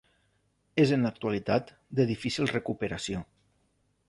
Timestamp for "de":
2.01-2.09